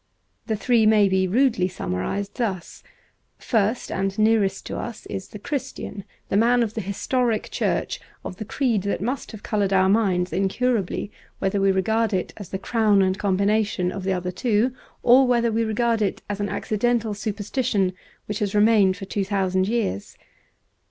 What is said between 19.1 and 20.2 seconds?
thousand years.